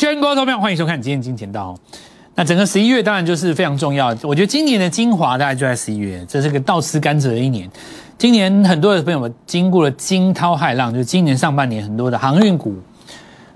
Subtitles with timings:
[0.00, 1.76] 全国投票，欢迎收看今天金钱道。
[2.34, 7.70] 那整个十一月当然就是非常重要，我觉得今年的精华大概就在十一月，这是个倒吃甘蔗的一年。
[8.16, 12.74] 今年很多的朋友们经过了惊涛骇浪，就是今年上半年很多的航运股，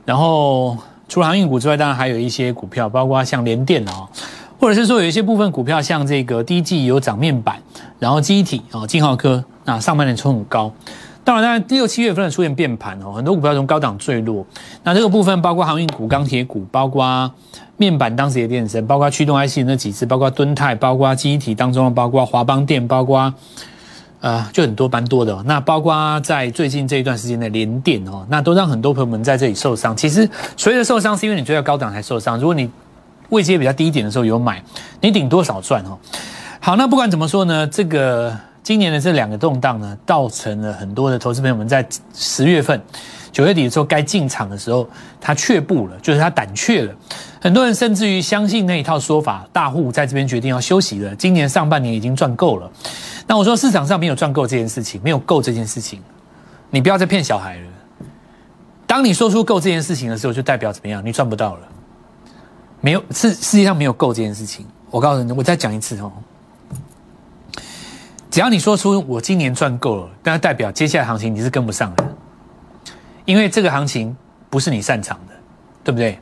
[0.05, 0.77] 然后
[1.09, 4.07] 除了航运股之外，当然还有一些股票，包括像联电哦，
[4.61, 7.57] 或者是说有一些部分股票像这个低 G 有涨面板，
[7.99, 10.71] 然后机体哦，金浩科那上半年冲很高。
[11.25, 14.47] 当然，当然，六七月份出现变盘哦，很多股票从高档坠落。
[14.83, 17.33] 那这个部分包括航运股、钢铁股，包括
[17.79, 23.33] 面板当时也变升，包括驱动 IC 那几只，包括敦泰，包括记忆体当中的，包括华邦电，包括
[24.21, 25.43] 呃，就很多蛮多的。
[25.47, 29.97] 那包括在最近这一段时间的联电哦，那都让很多朋友们在这里受伤。
[29.97, 30.29] 其实
[30.59, 32.39] 所谓的受伤，是因为你追到高档才受伤。
[32.39, 32.69] 如果你
[33.31, 34.63] 位阶比较低一点的时候有买，
[35.01, 35.99] 你顶多少赚哦。
[36.61, 38.37] 好，那不管怎么说呢，这个。
[38.65, 42.83] 今年的这两个动荡呢，造成了很多的投资朋友们在十月份、
[43.31, 44.89] 九月底的时候该进场的时候，
[45.21, 46.95] 他却步了，就是他胆怯了。
[47.43, 51.15] 很多人甚至于相信那一套说法，大户在这边决定要休息了。
[51.15, 52.71] 今年上半年已经赚够了。
[53.27, 56.01] 那我说市场上没有赚够这件事情，没有够这件事情，
[56.71, 57.67] 你不要再骗小孩了。
[58.87, 61.05] 当你说出够这件事情的时候，就代表怎么样？
[61.05, 61.69] 你赚不到了。
[62.81, 64.65] 没有世世界上没有够这件事情。
[64.91, 66.11] 我告诉你，我再讲一次哦。
[68.35, 72.05] 只要你说出我今年赚够了，那代表接下来行情你是跟不上的，
[73.25, 74.17] 因为这个行情
[74.51, 75.35] 不是你擅长的，
[75.85, 76.19] 对不对？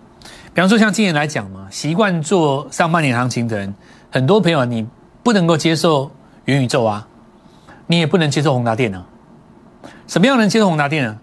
[0.52, 3.74] 比方说像今年来讲嘛，习惯做上半年行情的人，
[4.10, 4.86] 很多朋友你
[5.22, 6.10] 不能够接受
[6.44, 7.08] 元宇宙啊，
[7.86, 9.06] 你也不能接受宏达电啊。
[10.06, 11.18] 什么样能接受宏达电呢？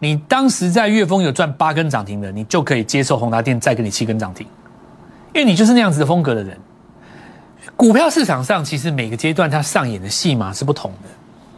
[0.00, 4.44] 你当时在月峰有赚八根涨停的，你就可以接受宏达电再给你七根涨停，
[5.32, 6.58] 因为你就是那样子的风格的人。
[7.76, 11.08] 股票市场上，其实每个阶段它上演的戏码是不同的，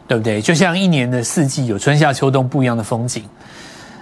[0.07, 0.41] 对不对？
[0.41, 3.23] 就像一年的四季有春夏秋冬不一样的风景。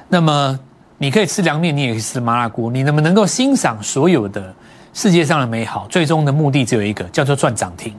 [0.10, 0.60] 那么
[0.98, 4.54] 你可以吃凉面，你也可以吃麻辣锅，你能不能够欣赏所有的
[4.94, 5.88] 世界上的美好？
[5.90, 7.95] 最终的目的只有一个，叫做赚涨停，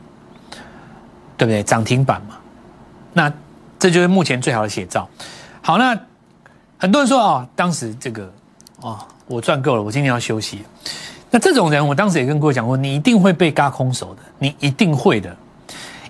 [1.36, 1.62] 对不对？
[1.62, 2.36] 涨停板嘛。
[3.12, 3.32] 那
[3.78, 5.08] 这就是目前最好的写照。
[5.60, 5.98] 好，那
[6.76, 8.32] 很多人说啊，当时这个
[8.80, 10.64] 哦，我赚够了，我今天要休息。
[11.34, 15.34] 那这种人，我当时也跟各位讲过，你一定会被嘎空手的，你一定会的，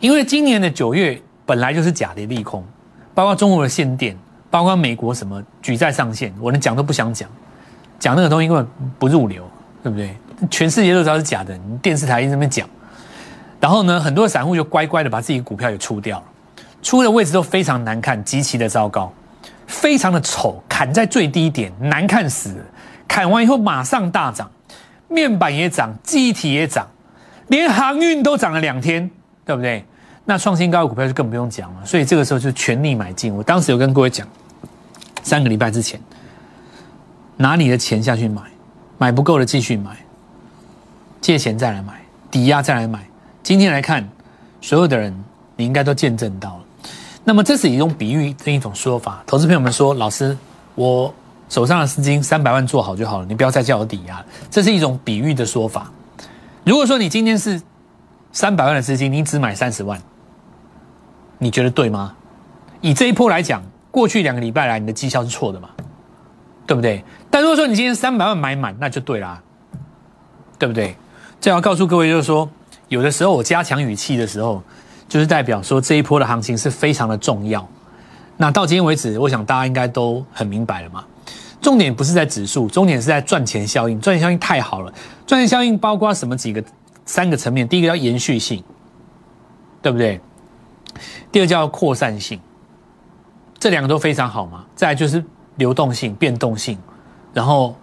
[0.00, 1.16] 因为今年的九月
[1.46, 2.64] 本来就是假的利空，
[3.14, 4.16] 包括中国的限电，
[4.50, 7.28] 包括美国什么举债上限，我连讲都不想讲，
[8.00, 8.66] 讲那个东西根本
[8.98, 9.48] 不入流，
[9.80, 10.16] 对不对？
[10.50, 12.68] 全世界都知道是假的，你电视台一直在那讲，
[13.60, 16.24] 然后呢，很多散户就乖乖的把自己股票也出掉了，
[16.82, 19.12] 出的位置都非常难看，极其的糟糕，
[19.68, 22.64] 非常的丑，砍在最低点，难看死了，
[23.06, 24.50] 砍完以后马上大涨。
[25.12, 26.88] 面板也涨，记忆体也涨，
[27.48, 29.10] 连航运都涨了两天，
[29.44, 29.84] 对不对？
[30.24, 31.84] 那创新高的股票就更不用讲了。
[31.84, 33.34] 所以这个时候就全力买进。
[33.34, 34.26] 我当时有跟各位讲，
[35.22, 36.00] 三个礼拜之前，
[37.36, 38.40] 拿你的钱下去买，
[38.98, 39.96] 买不够的继续买，
[41.20, 43.04] 借钱再来买，抵押再来买。
[43.42, 44.08] 今天来看，
[44.60, 45.12] 所有的人
[45.56, 46.64] 你应该都见证到了。
[47.24, 49.22] 那么这是一种比喻的一种说法。
[49.26, 50.36] 投资朋友们说，老师，
[50.74, 51.14] 我。
[51.52, 54.24] 手上的资金三百万做好就好了，你不要再叫我抵押。
[54.50, 55.92] 这是一种比喻的说法。
[56.64, 57.60] 如果说你今天是
[58.32, 60.00] 三百万的资金，你只买三十万，
[61.36, 62.14] 你觉得对吗？
[62.80, 65.68] 以这一波来讲，过去两个礼拜来你的绩效是错的嘛？
[66.66, 67.04] 对不对？
[67.30, 69.42] 但如果说你今天三百万买满，那就对啦，
[70.58, 70.96] 对不对？
[71.38, 72.48] 这要告诉各位，就是说，
[72.88, 74.62] 有的时候我加强语气的时候，
[75.06, 77.68] 就是代表说这一波的行情是非常的重要。
[78.38, 81.04] 那到今天为止，我想大家应该都很明白了嘛。
[81.62, 83.98] 重点不是在指数，重点是在赚钱效应。
[84.00, 84.92] 赚钱效应太好了，
[85.24, 86.62] 赚钱效应包括什么几个
[87.06, 87.66] 三个层面？
[87.66, 88.62] 第一个叫延续性，
[89.80, 90.20] 对不对？
[91.30, 92.40] 第二叫扩散性，
[93.60, 94.64] 这两个都非常好嘛。
[94.74, 95.24] 再就是
[95.54, 96.76] 流动性、变动性，
[97.32, 97.76] 然后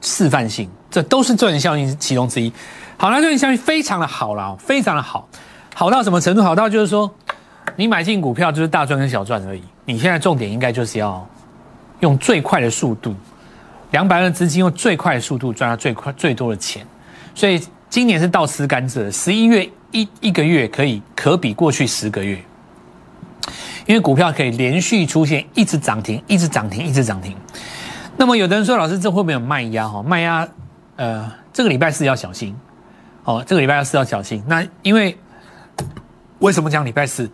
[0.00, 2.52] 示范性，这都是赚钱效应其中之一。
[2.96, 5.28] 好，那赚钱效应非常的好了，非常的好，
[5.74, 6.42] 好到什么程度？
[6.42, 7.12] 好到就是说，
[7.74, 9.62] 你买进股票就是大赚跟小赚而已。
[9.84, 11.28] 你现在重点应该就是要。
[12.00, 13.14] 用最快的速度，
[13.92, 16.86] 两百万资金用最快的速度赚到最快最多的钱，
[17.34, 19.10] 所以今年是倒吃甘蔗。
[19.10, 22.42] 十一月一一个月可以可比过去十个月，
[23.86, 27.36] 因为股票可以连续出现一直涨停，一直涨停，一直涨停。
[28.16, 29.88] 那么有的人说，老师这会不会有卖压？
[29.88, 30.48] 哈，卖压，
[30.96, 32.54] 呃，这个礼拜四要小心。
[33.24, 34.42] 哦，这个礼拜四要小心。
[34.46, 35.16] 那因为
[36.38, 37.30] 为什么讲礼拜四？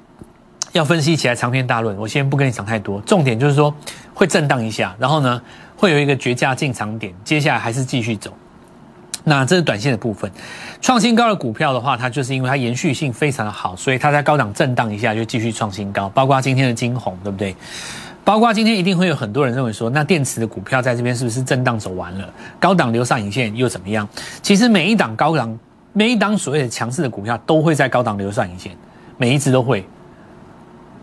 [0.76, 3.00] 要分析起来长篇大论，我先不跟你讲太多。
[3.00, 3.74] 重点就是说
[4.14, 5.40] 会震荡一下，然后呢
[5.76, 8.32] 会有一个绝佳进场点，接下来还是继续走。
[9.24, 10.30] 那这是短线的部分。
[10.80, 16.08] 创新高的股票的话，它就是因为它延续性非常的好，所以它在高档震荡一下就继续创新高。
[16.10, 17.56] 包括今天的金红，对不对？
[18.22, 22.28] 包括今天一定会有很多人认为说，那电池的股票在这边是不是震荡走完了？
[22.60, 24.08] 高档留上影线又怎么样？
[24.42, 25.58] 其实每一档高档，
[25.92, 28.76] 每一档所谓的强势的股票都会在高档留上影线，
[29.16, 29.84] 每一只都会。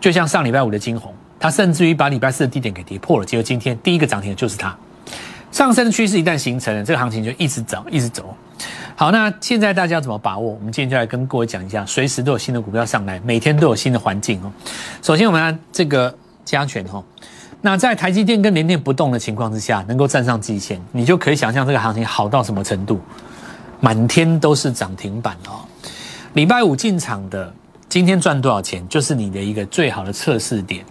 [0.00, 4.76] 就像上礼拜五的金红，它甚至于把礼拜四的低点给跌破了，结果今天第一个涨停的就是它。
[5.50, 8.36] 上升趋势一旦形成了，这个行情就一直走，一直走。
[8.96, 10.52] 好，那现在大家怎么把握？
[10.52, 14.52] 我们今天就来跟各位讲一下，随时都有新的股票上来，每天都有新的环境哦。
[15.00, 16.12] 首先，我们来这个
[16.44, 17.02] 加权哈。
[17.60, 23.00] 那在台积电跟联电不动的情况之下，能够站上季线，你就可以想象这个行情好到什么程度，
[23.80, 25.62] 满天都是涨停板哦。
[26.32, 27.52] 礼拜五进场的，
[27.94, 30.84] 今天赚多少钱，就是你的一个最好的测试点。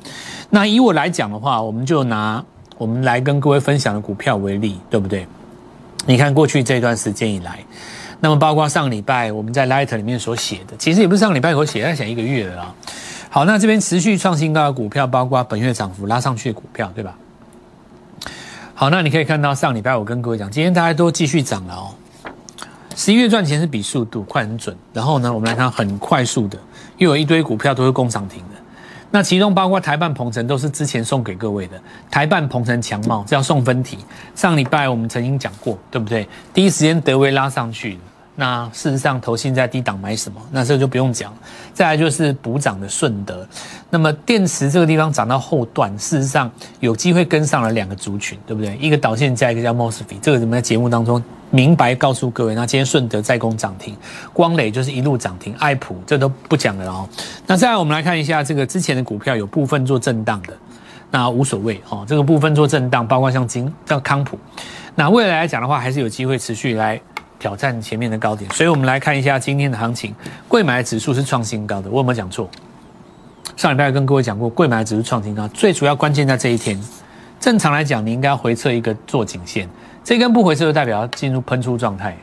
[0.50, 2.42] 那以我来讲的话，我们就拿
[2.78, 5.28] 我们来跟各位分享的股票为例，对不对？
[6.06, 7.60] 你看过去这段时间以来，
[8.22, 12.76] 那么包括上礼拜我们在 Light 里面所写的，其实也不是上礼拜我写，在写一个月了啊。
[13.30, 17.14] 好，那这边持续创新高的股票，包括本月涨幅拉上去的股票，对吧？
[18.74, 21.92] 好，那你可以看到上礼拜我跟各位讲，今天大家都继续涨了哦。
[22.96, 26.58] 十一月赚钱是比速度快很准，然后呢，我们来看很快速的，
[26.98, 28.56] 又有一堆股票都是攻涨停的。
[29.12, 31.80] 那其中包括台办鹏程都是之前送给各位的，
[32.10, 33.98] 台办鹏程强茂这要送分题，
[34.34, 36.28] 上礼拜我们曾经讲过，对不对？
[36.54, 38.00] 第一时间德威拉上去。
[38.36, 40.42] 那事实上，投信在低档买什么？
[40.50, 41.32] 那这个就不用讲。
[41.72, 43.48] 再来就是补涨的顺德。
[43.92, 46.50] 那么电池这个地方涨到后段，事实上
[46.80, 48.76] 有机会跟上了两个族群，对不对？
[48.78, 51.22] 一个导线加一个叫 mosfet，这个我们在节目当中
[51.54, 52.56] 明白告诉各位。
[52.56, 53.96] 那今天顺德再攻涨停，
[54.34, 57.08] 光磊就是一路涨停，爱普这都不讲了哦。
[57.46, 60.58] 那再来我们来看一下这个之前的股票，有部分做震荡的，
[61.12, 62.04] 那无所谓哦。
[62.08, 64.40] 这个部分做震荡，包括像金叫康普，
[64.96, 67.00] 那未来来讲的话，还是有机会持续来。
[67.40, 70.16] 挑战前面的高点，所以我们来看一下今天的行情。
[70.48, 72.50] 贵买指数是创新高的，我有没有讲错？
[73.58, 76.82] 上礼拜跟各位讲过，贵买指数创新高，最主要关键在这一天。
[77.42, 79.68] 正常来讲，你应该回测一个做颈线，
[80.04, 82.18] 这根不回撤就代表要进入喷出状态。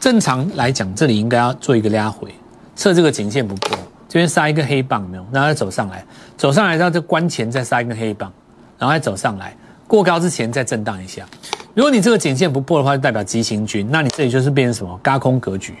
[0.00, 2.34] 正常来讲，这里应该要做一个拉回，
[2.74, 3.76] 测这个颈线不破，
[4.08, 6.04] 这边杀一个黑棒没有，然后再走上来，
[6.36, 8.32] 走上来到这关前再杀一根黑棒，
[8.78, 11.24] 然后再走上来，过高之前再震荡一下。
[11.74, 14.98] 如果你这个颈线不破的话，就代表急行军，那你这里就是变成什么？
[15.02, 15.74] 高空格局，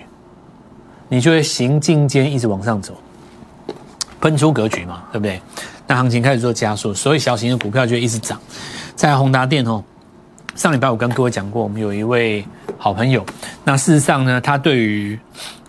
[1.08, 2.94] 你就会行进间一直往上走，
[4.20, 5.40] 喷出格局嘛，对不对？
[5.86, 8.40] 那行情开始做加速，所以小型的股票就一直涨。
[8.94, 9.84] 在宏达电哦，
[10.56, 12.44] 上礼拜我跟各位讲过，我们有一位
[12.78, 13.24] 好朋友，
[13.62, 15.18] 那事实上呢，他对于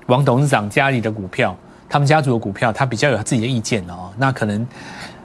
[0.05, 1.53] 王董事长家里的股票，
[1.89, 4.09] 他们家族的股票，他比较有自己的意见哦。
[4.17, 4.65] 那可能。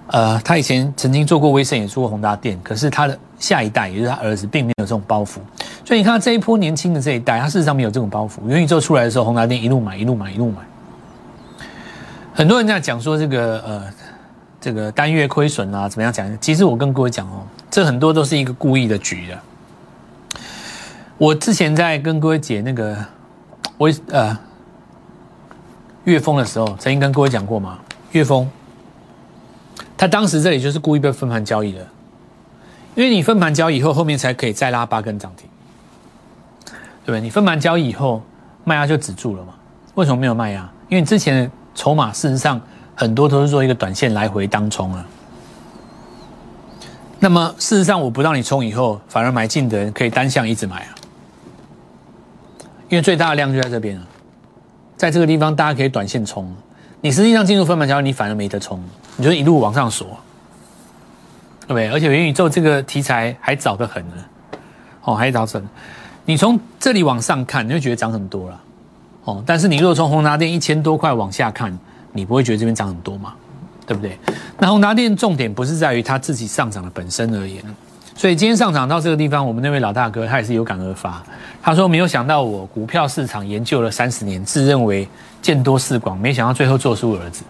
[0.08, 5.36] 呃，他以前曾经做过威盛，也做过宏达电，可是他的下一代，也就是他儿子，并没有这种包袱。
[5.86, 8.46] 所以你看这一波年轻的这一代，他事实上没有这种包袱。
[8.46, 10.58] 元宇宙出来的时候，宏达电一路买，一路买，一路买。
[12.34, 13.84] 很多人在讲说这个呃，
[14.60, 16.38] 这个单月亏损啊，怎么样讲？
[16.40, 19.38] 其实我跟各位讲哦，这很多都是一个故意的局的。
[21.22, 22.96] 我之前在跟各位解那个
[23.78, 24.36] 威呃
[26.02, 27.78] 岳峰的时候，曾经跟各位讲过嘛，
[28.10, 28.50] 岳峰。
[29.96, 31.86] 他当时这里就是故意被分盘交易的，
[32.96, 35.48] 因为你分盘交易以后，后面才可以再拉八根涨停，
[36.64, 37.20] 对不对？
[37.20, 38.20] 你分盘交易以后，
[38.64, 39.54] 卖压就止住了嘛？
[39.94, 40.68] 为什么没有卖压？
[40.88, 42.60] 因为之前的筹码事实上
[42.96, 45.06] 很多都是做一个短线来回当冲啊。
[47.20, 50.94] 那么事实上，我不让你冲以后，反而买进的人可以单向一直买啊，
[52.92, 54.06] 因为最大的量就在这边啊，
[54.98, 56.54] 在这个地方大家可以短线冲，
[57.00, 58.78] 你实际上进入分盘交易，你反而没得冲。
[59.16, 60.08] 你就一路往上锁，
[61.62, 61.88] 对不对？
[61.88, 64.16] 而且元宇宙这个题材还早得很呢，
[65.04, 65.66] 哦，还早得很。
[66.26, 68.60] 你从这里往上看，你会觉得涨很多了，
[69.24, 69.42] 哦。
[69.46, 71.76] 但是你如果从宏达电一千多块往下看，
[72.12, 73.32] 你不会觉得这边涨很多嘛？
[73.86, 74.18] 对不对？
[74.58, 77.64] 那宏达电重点不是在于它自己上涨的本身而言，
[78.14, 81.22] 所以今天上涨到这个地方，我们那位老大哥他也是有感而发，
[81.62, 85.08] 他说没有想到我股票市场研究了三十年，自认为
[85.40, 87.42] 见多识广，没想到最后做出儿子。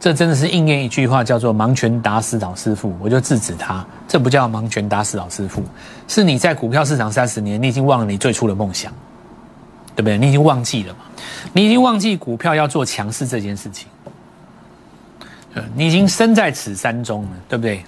[0.00, 3.84] 这真的是应验一句话，叫做“盲拳打死老师傅”，我就制止他。
[4.06, 5.62] 这不叫盲拳打死老师傅，
[6.06, 8.92] 是你在股票市场三十年，你已经忘了你最初的梦想，
[9.96, 10.16] 对不对？
[10.16, 11.00] 你已经忘记了嘛？
[11.52, 13.88] 你已经忘记股票要做强势这件事情。
[15.74, 17.82] 你已经身在此山中了，对不对？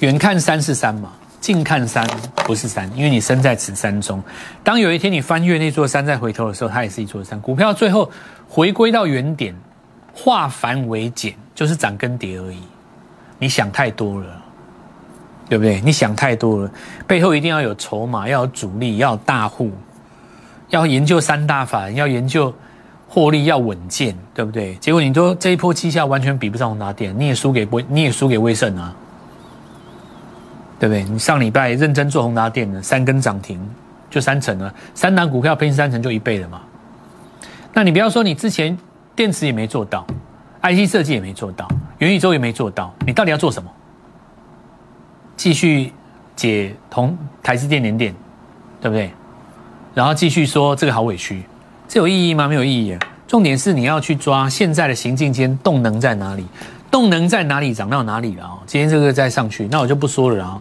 [0.00, 2.06] 远看山是山嘛，近看山
[2.44, 4.22] 不是山，因为你身在此山中。
[4.62, 7.40] 当有一天你翻越那座山再回头的时候，它也是一座山。
[7.40, 8.10] 股票最后
[8.48, 9.54] 回归到原点。
[10.18, 12.56] 化繁为简，就是涨跟跌而已。
[13.38, 14.26] 你想太多了，
[15.46, 15.78] 对不对？
[15.82, 16.70] 你想太多了，
[17.06, 19.70] 背后一定要有筹码，要有主力，要有大户，
[20.70, 22.50] 要研究三大法，要研究
[23.06, 24.74] 获利要稳健，对不对？
[24.76, 28.96] 结果你都这一波绩效完全比不上宏达电，你也输给威，你也输给威盛啊，
[30.78, 31.04] 对不对？
[31.04, 33.60] 你上礼拜认真做宏达电的三根涨停
[34.10, 36.60] 就三成了，三档股票拼三成就一倍了嘛。
[37.72, 38.76] 那你不要说你之前
[39.14, 40.06] 电池也没做到
[40.62, 41.68] ，IC 设计也没做到，
[41.98, 43.70] 元宇宙也没做到，你到底要做什么？
[45.36, 45.92] 继续
[46.34, 48.14] 解同台积电连电，
[48.80, 49.10] 对不对？
[49.94, 51.42] 然后继续说这个好委屈，
[51.88, 52.48] 这有意义吗？
[52.48, 52.96] 没有意义。
[53.26, 56.46] 重点是你要去抓现在的行进间动能在哪里，
[56.96, 58.58] 动能在哪里涨到哪里了哦。
[58.64, 60.58] 今天这个再上去，那我就不说了啊。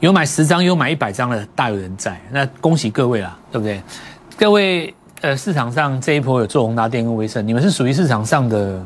[0.00, 3.80] 有买十张有买一百张的大有人在，那恭喜各位啦，对不对？
[4.36, 8.84] 各位呃，市场上这一波有做宏达电跟威盛，你们是属于市场上的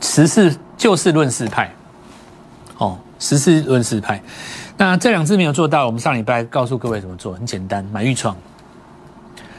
[0.00, 1.70] 实事就事论事派，
[2.78, 2.98] 哦。
[3.18, 4.20] 实事论事派，
[4.76, 5.86] 那这两支没有做到。
[5.86, 8.34] 我们上礼拜告诉各位怎么做，很简单，买预创。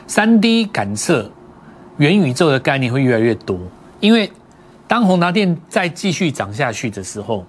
[0.07, 1.29] 三 D 感测
[1.97, 3.57] 元宇宙的概念会越来越多，
[3.99, 4.31] 因为
[4.87, 7.45] 当宏达电再继续涨下去的时候，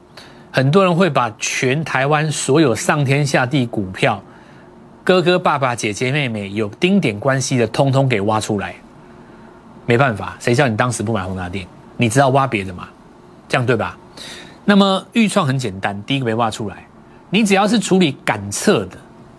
[0.50, 4.23] 很多人会把全台湾所有上天下地股票，
[5.05, 8.75] 哥哥爸爸姐姐妹妹有丁点关系的，通通给挖出来。
[9.85, 11.66] 没办法，谁叫你当时不买宏达电？
[11.97, 12.88] 你知道挖别的吗？
[13.49, 13.97] 这样对吧？
[14.64, 16.87] 那么预创很简单，第一个没挖出来，
[17.31, 18.97] 你只要是处理感测的，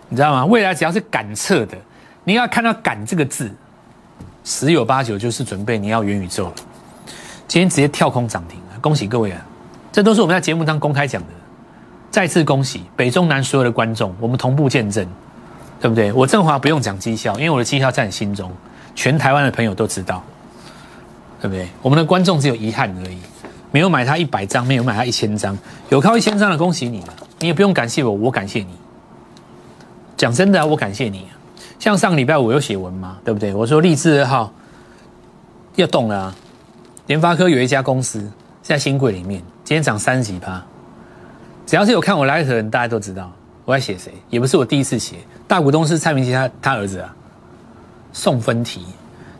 [0.08, 0.46] 你知道吗？
[0.46, 1.76] 未来只要是感测的，
[2.24, 3.50] 你要看到“感”这个字，
[4.44, 6.54] 十有八九就是准备你要元宇宙了。
[7.48, 9.44] 今天直接跳空涨停恭喜各位啊！
[9.90, 11.28] 这都是我们在节目上公开讲的，
[12.10, 15.04] 再次恭喜北中南所有的观众，我们同步见证，
[15.80, 16.12] 对不对？
[16.12, 18.52] 我振华不用讲绩效，因为我的绩效在你心中，
[18.94, 20.22] 全台湾的朋友都知道，
[21.40, 21.66] 对不对？
[21.82, 23.18] 我们的观众只有遗憾而已。
[23.70, 25.56] 没有买它一百张，没有买它一千张，
[25.88, 27.14] 有靠一千张的，恭喜你了！
[27.40, 28.68] 你也不用感谢我，我感谢你。
[30.16, 31.26] 讲真的，我感谢你。
[31.78, 33.54] 像上礼拜我有写文嘛，对不对？
[33.54, 34.52] 我说励志二号
[35.76, 36.34] 要动了啊！
[37.08, 38.30] 联发科有一家公司
[38.62, 40.62] 在新贵里面，今天涨三十几趴。
[41.66, 43.32] 只要是有看我来的人，大家都知道
[43.64, 45.16] 我在写谁，也不是我第一次写。
[45.46, 47.16] 大股东是蔡明基他他儿子啊，
[48.12, 48.84] 送分题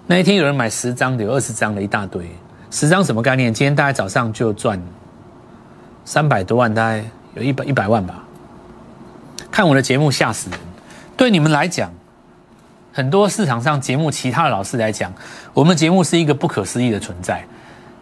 [0.06, 2.26] 那一天有人买十张的，有二十张的一大堆。
[2.70, 3.52] 十张什么概念？
[3.52, 4.80] 今天大概早上就赚
[6.06, 8.25] 三百多万，大概有一百一百万吧。
[9.50, 10.58] 看我的节目吓死人。
[11.18, 11.92] 对你们来讲，
[12.94, 15.12] 很多市场上节目其他的老师来讲，
[15.52, 17.44] 我们节目是一个不可思议的存在。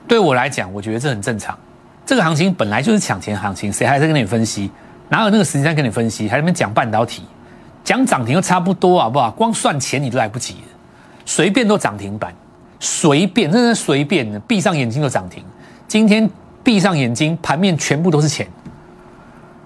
[0.07, 1.57] 对我来讲，我觉得这很正常。
[2.05, 4.71] 这个行情本来就是抢钱行情，谁还在跟你分析？
[5.09, 6.29] 哪有那个时间跟你分析？
[6.29, 7.25] 还在那边讲半导体，
[7.83, 9.31] 讲涨停又差不多，好不好？
[9.31, 10.57] 光算钱你都来不及，
[11.25, 12.33] 随便都涨停板。
[12.79, 15.43] 随便，真的随便，闭上眼睛就涨停。
[15.89, 16.29] 今天
[16.63, 18.47] 闭上眼睛，盘面全部都是钱，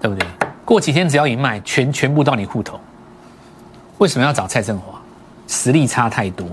[0.00, 0.26] 对不对？
[0.64, 2.78] 过几天只要一卖，全全部到你户头。
[3.98, 4.98] 为什么要找蔡振华？
[5.48, 6.46] 实力差太多，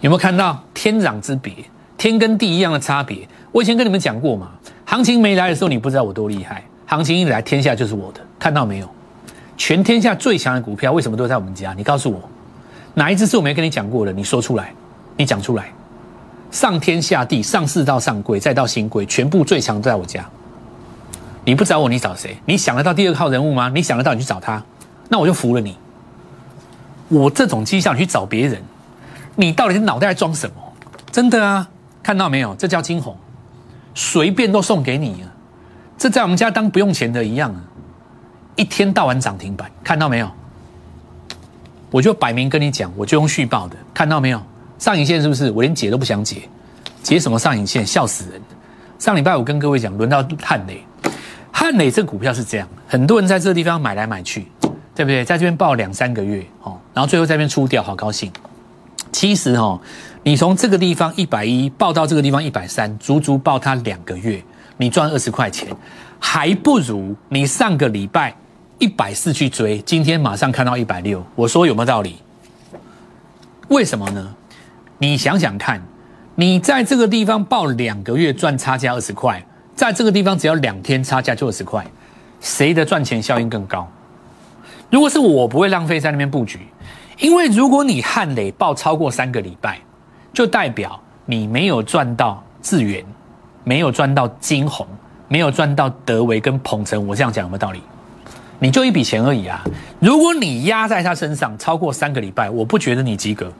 [0.00, 1.52] 有没有看到天壤之别？
[1.98, 3.28] 天跟地一样的差别。
[3.52, 4.52] 我以前跟你们讲过嘛，
[4.86, 6.64] 行情没来的时候，你不知道我多厉害。
[6.86, 8.88] 行情一来，天下就是我的，看到没有？
[9.58, 11.74] 全天下最强的股票，为什么都在我们家？
[11.74, 12.20] 你告诉我，
[12.94, 14.12] 哪一只是我没跟你讲过的？
[14.12, 14.72] 你说出来。
[15.20, 15.72] 你讲出来，
[16.52, 20.24] 上天下地，上市到上柜，再到新柜，全部最强都在我家。
[21.44, 22.36] 你不找我，你找谁？
[22.44, 23.68] 你想得到第二号人物吗？
[23.74, 24.62] 你想得到，你去找他，
[25.08, 25.76] 那我就服了你。
[27.08, 28.62] 我这种绩效，你去找别人，
[29.34, 30.54] 你到底是脑袋在装什么？
[31.10, 31.68] 真的啊，
[32.02, 32.54] 看到没有？
[32.54, 33.16] 这叫金红，
[33.94, 35.28] 随便都送给你啊。
[35.96, 37.60] 这在我们家当不用钱的一样啊，
[38.56, 40.30] 一天到晚涨停板，看到没有？
[41.90, 44.42] 我就摆明跟你讲，我就用续报的，看到没有？
[44.78, 45.50] 上影线是不是？
[45.50, 46.48] 我连解都不想解，
[47.02, 47.84] 解什么上影线？
[47.84, 48.40] 笑死人！
[48.98, 50.84] 上礼拜我跟各位讲，轮到汉磊，
[51.50, 54.46] 汉磊这股票是这样，很多人在这个地方买来买去，
[54.94, 55.24] 对不对？
[55.24, 58.30] 在这边报两三个月，哦，然后最后在这边出掉，好高兴。
[59.10, 59.80] 其实哦，
[60.28, 64.44] 你从这个地方一百一报到这个地方一百三，足足报它两个月，
[64.76, 65.74] 你赚二十块钱，
[66.20, 68.36] 还不如你上个礼拜
[68.78, 72.16] 一百四去追，今天马上看到一百六，我说有没有道理？
[73.68, 74.34] 为什么呢？
[74.98, 75.82] 你想想看，
[76.34, 79.42] 你在这个地方报两个月赚差价二十块，
[79.74, 81.86] 在这个地方只要两天差价就二十块，
[82.38, 83.90] 谁的赚钱效应更高？
[84.90, 86.68] 如果是我，不会浪费在那边布局，
[87.18, 89.80] 因为如果你汉磊报超过三个礼拜，
[90.32, 93.04] 就代表你没有赚到智源，
[93.64, 94.86] 没有赚到金红，
[95.28, 97.06] 没有赚到德维跟鹏程。
[97.06, 97.82] 我这样讲有没有道理？
[98.60, 99.62] 你就一笔钱而已啊！
[100.00, 103.52] 如果你压在他身上超过三个礼拜，我不觉得你及格。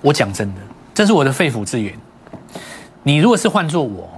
[0.00, 0.60] 我讲真的，
[0.94, 1.92] 这是我的肺腑之言。
[3.02, 4.08] 你如果是换做我，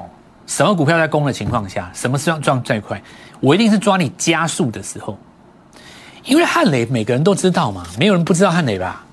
[0.46, 3.02] 什么股票在攻的情况下，什么时候赚最快，
[3.40, 5.18] 我一定是抓你加速的时候。
[6.24, 9.04] 因为汉雷每个人都知道嘛，没有人不知道汉雷吧？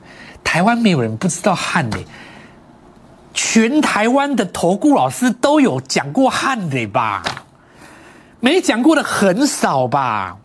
[0.51, 2.03] 台湾没有人不知道汉磊，
[3.35, 7.21] 全台湾的投顾老师都有讲过汉磊吧？
[8.39, 10.35] 没讲过的很少吧？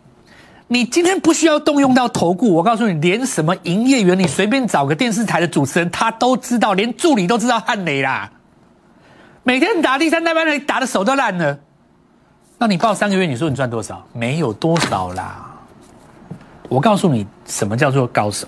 [0.67, 8.29] 你今天不需要动用到投顾，我告诉你，连什么营业员，你随便找个电视台的主持人，他都知道，连助理都知道汉雷啦。
[9.41, 11.57] 每天打第三代班，你打的手都烂了。
[12.59, 14.05] 那你报三个月，你说你赚多少？
[14.13, 15.51] 没有多少啦。
[16.69, 18.47] 我告诉你，什么叫做高手？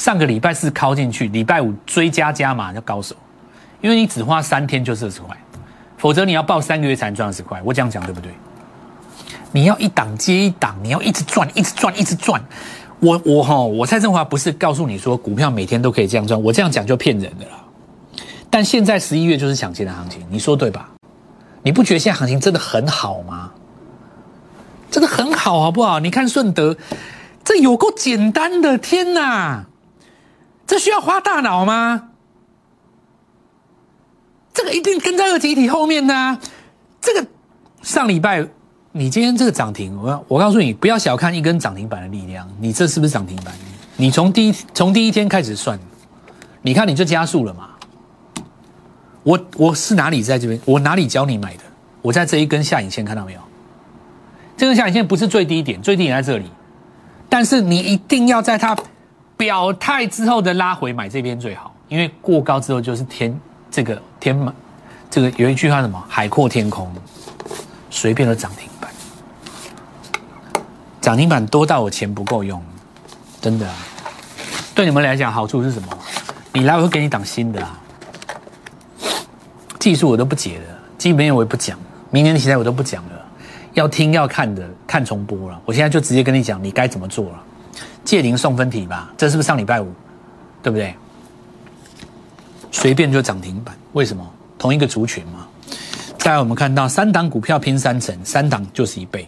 [0.00, 3.14] 上个礼拜四敲进去，礼拜五追加加码叫高手，
[3.82, 5.36] 因为你只花三天就二十块，
[5.98, 7.60] 否则你要报三个月才能赚二十块。
[7.62, 8.32] 我这样讲对不对？
[9.52, 12.42] 你要一档接一档，你要一直赚，一直赚，一直赚。
[12.98, 17.52] 我我哈，我蔡振华不是告诉你说股票每天都可以这样赚，我这样讲就骗人的了。
[18.48, 20.88] 但现在十一月就是抢钱的行情，你说对吧？
[21.62, 23.50] 你不觉得现在行情真的很好吗？
[24.90, 26.00] 真的很好，好不好？
[26.00, 26.74] 你看顺德，
[27.44, 29.66] 这有够简单的，天哪！
[30.70, 32.10] 这需要花大脑吗？
[34.54, 36.38] 这个一定跟在二集体后面呢。
[37.00, 37.26] 这个
[37.82, 38.46] 上礼拜。
[38.92, 42.48] 你今天这个涨停，我我告诉你，不要小看一根涨停板的力量。
[42.60, 43.52] 你这是不是涨停板？
[43.96, 45.76] 你从第一从第一天开始算，
[46.62, 47.70] 你看你就加速了嘛。
[49.24, 50.60] 我我是哪里在这边？
[50.64, 51.64] 我哪里教你买的？
[52.00, 53.40] 我在这一根下影线看到没有？
[54.56, 56.48] 这根下影线不是最低点，最低点在这里。
[57.28, 58.76] 但是你一定要在它
[59.40, 63.34] 表态之后的拉回买这边最好，因为过高之后就是天
[63.70, 64.52] 这个天嘛，
[65.08, 66.04] 这个有一句话什么？
[66.06, 66.92] 海阔天空，
[67.88, 68.90] 随便都涨停板。
[71.00, 72.62] 涨停板多到我钱不够用，
[73.40, 73.66] 真的。
[74.74, 75.88] 对你们来讲好处是什么？
[76.52, 77.80] 你来我会给你挡新的啊。
[79.78, 81.78] 技术我都不解了，基本面我也不讲，
[82.10, 83.12] 明年的题材我都不讲了。
[83.72, 85.58] 要听要看的看重播了。
[85.64, 87.44] 我现在就直接跟你讲，你该怎么做了。
[88.04, 89.92] 借零送分题吧，这是不是上礼拜五？
[90.62, 90.94] 对不对？
[92.70, 94.24] 随便就涨停板，为什么？
[94.58, 95.46] 同一个族群嘛。
[96.18, 99.26] 再来我们看到三档股票拼三成，三档就是一倍。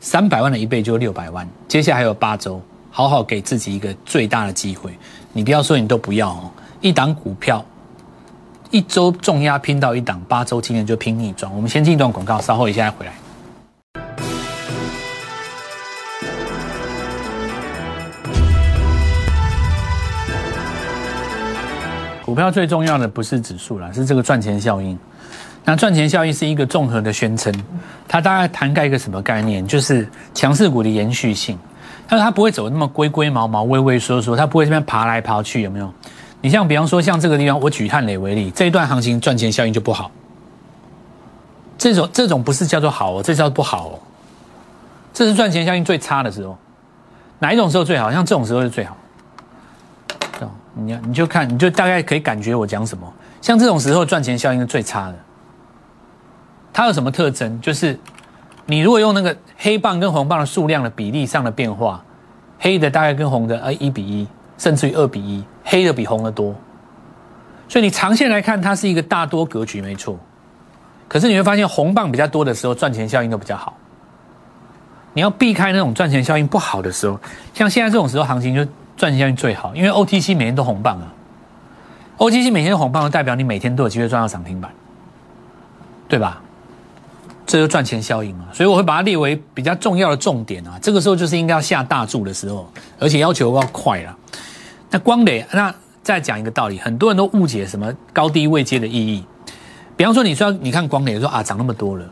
[0.00, 2.60] 三百万的一倍就六百万，接下来还有八周，
[2.90, 4.92] 好好给自己一个最大的机会。
[5.32, 6.50] 你不要说你都不要哦，
[6.82, 7.64] 一档股票
[8.70, 11.50] 一周重压拼到一档，八周今年就拼逆转。
[11.54, 13.14] 我们先进一段广告，稍后一下再回来。
[22.24, 24.98] 股票最重要的不是指数啦，是这个赚钱效应。
[25.62, 27.52] 那赚钱效应是一个综合的宣称，
[28.08, 29.66] 它大概涵盖一个什么概念？
[29.66, 31.58] 就是强势股的延续性，
[32.08, 35.92] 但是它不会走那么龟龟毛毛、畏畏缩缩，它不会这边爬来爬去，有没有？
[36.40, 40.10] 你像比方说像这个地方，我举汉磊为例，这一段行情赚钱效应就不好。
[41.76, 43.98] 这种这种不是叫做好哦，这叫不好哦。
[45.12, 46.56] 这是赚钱效应最差的时候，
[47.38, 48.10] 哪一种时候最好？
[48.10, 48.96] 像这种时候是最好。
[50.74, 53.10] 你你就看，你就大概可以感觉我讲什么。
[53.40, 55.14] 像这种时候赚钱效应是最差的。
[56.72, 57.60] 它有什么特征？
[57.60, 57.98] 就是
[58.66, 62.02] 你如果用那个黑棒跟红棒的数量的比例上的变化，
[62.58, 64.26] 黑的大概跟红的呃一比一，
[64.58, 66.54] 甚至于二比一，黑的比红的多。
[67.68, 70.18] 所以你长线来看，它是一个大多格局，没错。
[71.06, 73.76] 可是你会发现，红棒比较多的时候，赚钱效应都比较好。
[75.12, 77.20] 你要避开那种赚钱效应不好的时候，
[77.52, 81.12] 像现在这种时候，行情就赚钱效应最好，因为 OTC 每天都红棒啊。
[82.18, 84.70] OTC 每天都红棒，代表你每天都有机会赚到涨停板，
[86.08, 86.40] 对吧？
[87.46, 90.78] 这就赚钱效应嘛，所以我会把它列为比较重要的重点啊。
[90.80, 92.66] 这个时候就是应该要下大注的时候，
[92.98, 94.16] 而且要求要快了。
[94.90, 99.22] 那光磊，那再讲一个道理，很多人都误解什么高低位阶的意义。
[99.96, 102.04] 比方说，你说你看光磊说啊涨那么多了，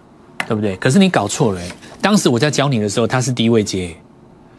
[0.46, 0.76] 对不对？
[0.76, 1.60] 可是你搞错了，
[2.02, 3.96] 当时我在教你的时候，它是低位阶。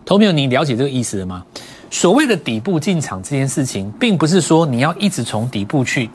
[0.06, 1.46] 投票，你了解这个意思了吗？
[1.93, 6.10] 所谓的底部进场这件事情，并不是说你要一直从底部去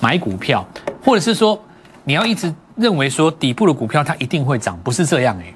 [0.00, 0.64] 买股票，
[1.04, 1.60] 或者是说
[2.04, 2.54] 你要一直。
[2.76, 5.54] 认为说底部的股票它一定会涨，不是这样诶。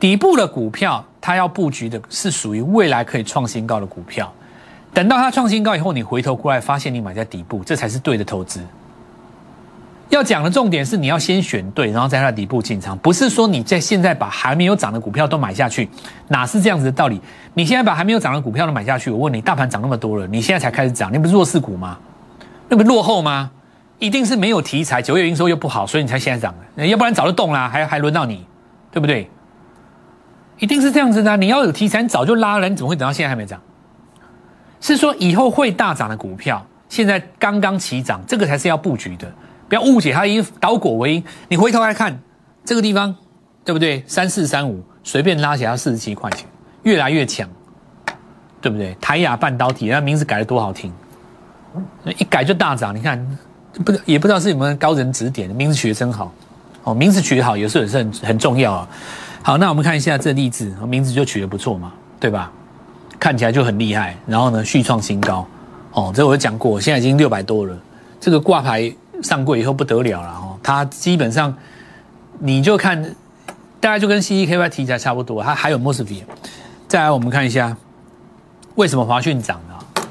[0.00, 4.32] 底部的股票它要布局的是属于未来可以创新高的股票，
[4.92, 8.60] 等到它创新高以后，你回头过来发现你买在底部，这才是对的投资。
[10.12, 15.88] 要讲的重点是你要先选对，然后在它底部进场，不是说你在现在把还没有涨的股票都买下去，
[16.28, 17.18] 哪是这样子的道理？
[17.54, 21.98] 你现在把还没有涨的股票都买下去，我问你，大盘涨那么多了，你现在才开始涨，你不是弱势股吗？
[22.68, 23.50] 那不落后吗？
[23.98, 28.46] 一定是没有题材，九月营收又不好，所以你才现在涨的，要不然早就动了，还还轮到你，
[28.90, 29.30] 对不对？
[30.58, 33.58] 一定是这样子的，你要有题材，你早就拉了，你怎么会等到现在还没涨？
[34.78, 39.32] 是说以后会大涨的股票，现在刚刚起涨，这个才是要布局的，
[39.72, 41.24] 不要误解它以导果为因。
[41.48, 42.20] 你回头来看
[42.62, 43.16] 这个地方，
[43.64, 44.04] 对不对？
[44.06, 46.46] 三四三五随便拉起来四十七块钱，
[46.82, 47.48] 越来越强，
[48.60, 48.94] 对不对？
[49.00, 50.92] 台亚半导体，那名字改的多好听。
[52.18, 52.94] 一改就大涨。
[52.94, 53.38] 你看，
[53.82, 56.30] 不也不知道是有没有高人指点，名字取得真好
[56.84, 58.88] 哦，名字取得好有时候也是很很重要啊。
[59.42, 62.52] 好，那我们看一下这例子，名字就取得不错嘛，对吧？
[63.18, 65.46] 看起来就很厉害，然后呢续创新高
[65.92, 67.74] 哦，这我讲过，现在已经六百多了，
[68.20, 71.56] 这个挂牌上柜以后不得了了哦，它基本上
[72.38, 73.14] 你就看。
[73.82, 76.22] 大概就跟 C E K Y 题材差不多，它还有 Mosfet。
[76.86, 77.76] 再来，我们看一下
[78.76, 80.04] 为什么华讯涨了。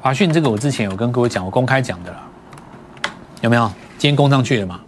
[0.00, 2.18] 华讯这个我之前有跟各位讲，我公开讲的了，
[3.42, 3.70] 有没有？
[3.98, 4.80] 今天攻上去了嘛？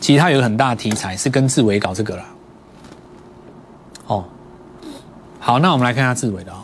[0.00, 2.24] 其实它有很大的题材是跟智伟搞这个了。
[4.06, 4.24] 哦，
[5.38, 6.56] 好，那我们来看一下智伟的哦。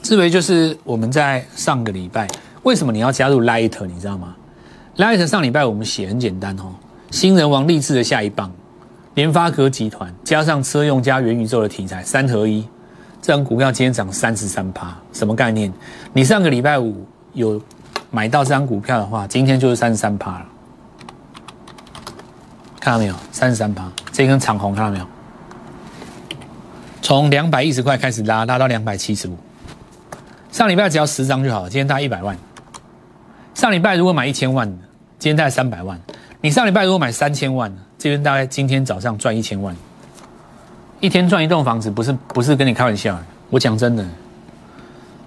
[0.00, 2.28] 智伟就是我们在上个礼拜，
[2.62, 3.84] 为什么你要加入 Light？
[3.84, 4.36] 你知道吗
[4.98, 6.74] ？Light 上礼拜我们写很简单哦，
[7.12, 8.52] 新人王励志的下一棒。
[9.14, 12.62] 联发科集团加上车用加元宇宙的题材三合一，
[13.22, 15.72] 这张股票今天涨三十三趴，什么概念？
[16.12, 17.60] 你上个礼拜五有
[18.10, 20.46] 买到这张股票的话，今天就是三十三趴了。
[22.80, 23.14] 看到没有？
[23.30, 25.06] 三十三趴，这根长红看到没有？
[27.00, 29.36] 从两百一十块开始拉，拉到两百七十五。
[30.50, 32.36] 上礼拜只要十张就好了，今天大概一百万。
[33.54, 34.76] 上礼拜如果买一千万的，
[35.18, 36.00] 今天大概三百万。
[36.40, 37.72] 你上礼拜如果买三千万。
[38.00, 39.74] 这边大概今天早上赚一千万，
[41.00, 43.18] 一天赚一栋房子，不是不是跟你开玩笑。
[43.50, 44.06] 我讲真的，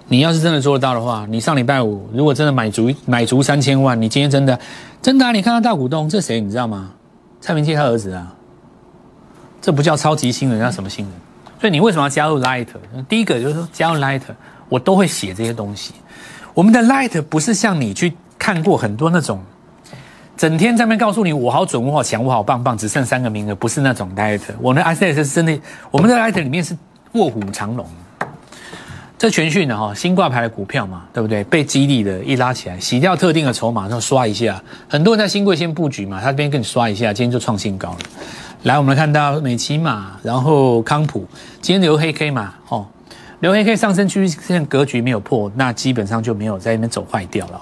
[0.07, 4.57] 你要是真的做得到的话，你上礼拜五如果真的买足买足三千万，你今天真的
[5.01, 6.93] 真的，你看到大股东这谁你知道吗？
[7.41, 8.33] 蔡明介他儿子啊，
[9.61, 11.13] 这不叫超级新人，叫什么新人？
[11.59, 12.67] 所以你为什么要加入 Light？
[13.09, 14.21] 第一个就是说加入 Light，
[14.69, 15.93] 我都会写这些东西。
[16.53, 19.43] 我们的 Light 不是像你去看过很多那种。
[20.37, 24.41] 整天在那边告诉你我好准我好强我好棒棒，只剩三个名额，不是那种 light。
[24.59, 25.59] 我的 ICS 是真的，
[25.91, 26.75] 我们的 light 里面是
[27.13, 27.85] 卧虎藏龙。
[29.19, 31.43] 这全讯的哈新挂牌的股票嘛，对不对？
[31.43, 34.59] 被激励的一拉起来，洗掉特定的筹码，然后刷一下。
[34.89, 37.97] 很多人在新贵先布局嘛，他这边跟你刷一下，今天就创新高了。
[38.63, 41.27] 来，我们看到美琪嘛，然后康普，
[41.61, 42.87] 今天留黑 K 嘛，哦，
[43.41, 47.61] 留黑 K 上升趋势线格局没有破，那基本上就没有在那边走坏掉了。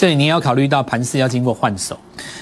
[0.00, 1.94] 这里你要考虑到盘势要经过换手。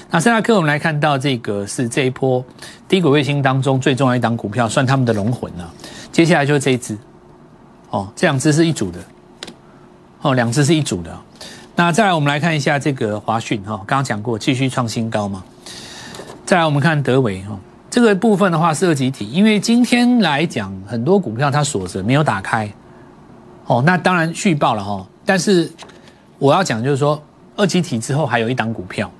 [0.09, 2.41] 那三大科我们来看到这个是这一波
[2.87, 5.69] 低轨卫星当中最重要一档股票，算他们的龙魂了。
[6.09, 6.97] 接下来就是这一支，
[7.89, 8.99] 哦，这两支是一组的，
[10.21, 11.13] 哦，两支是一组的。
[11.75, 15.43] 那再来我们来看一下这个华讯哈，刚刚讲过继续创新高嘛。
[16.45, 22.71] 再来我们看德维哈，这个部分的话是二级体，因为今天来讲很多股票它锁着没有打开，
[23.65, 25.05] 哦，那当然续报了哈。
[25.25, 25.69] 但是
[26.37, 27.21] 我要讲就是说。
[27.59, 29.11] 二级体之后还有一档股票，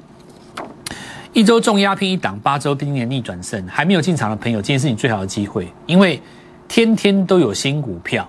[1.34, 6.22] 一周重压拼一档，八周今年逆转胜，还没有进场的朋友，今天是你最好的机会，因为
[6.70, 8.26] 天天都有新股票。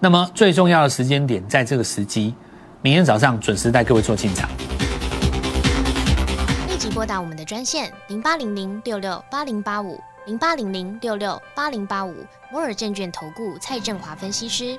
[0.00, 2.34] 那么最重要的时间点在这个时机，
[2.82, 4.46] 明天早上准时带各位做进场。
[6.68, 12.14] 立即拨打我们的专线零八零零六六八零八五零八零零六六八零八五
[12.52, 14.78] 摩尔证券投顾蔡振华分析师。